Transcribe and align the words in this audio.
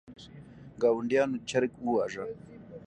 ګاونډیانو 0.81 1.37
چرګ 1.49 1.71
وواژه. 1.85 2.25